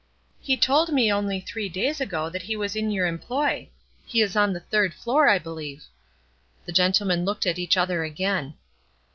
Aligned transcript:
"He 0.39 0.57
told 0.57 0.91
me 0.91 1.11
only 1.11 1.39
three 1.39 1.69
days 1.69 2.01
ago 2.01 2.27
that 2.27 2.41
he 2.41 2.55
was 2.55 2.75
in 2.75 2.89
your 2.89 3.05
employ. 3.05 3.69
He 4.03 4.23
is 4.23 4.35
on 4.35 4.51
the 4.51 4.59
third 4.59 4.95
floor, 4.95 5.29
I 5.29 5.37
believe." 5.37 5.85
The 6.65 6.71
gentlemen 6.71 7.23
looked 7.23 7.45
at 7.45 7.59
each 7.59 7.77
other 7.77 8.03
again. 8.03 8.55